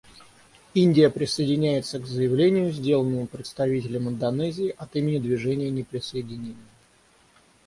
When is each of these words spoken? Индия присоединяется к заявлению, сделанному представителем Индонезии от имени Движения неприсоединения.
Индия 0.73 1.11
присоединяется 1.11 1.99
к 1.99 2.07
заявлению, 2.07 2.71
сделанному 2.71 3.27
представителем 3.27 4.09
Индонезии 4.09 4.73
от 4.75 4.95
имени 4.95 5.19
Движения 5.19 5.69
неприсоединения. 5.69 6.55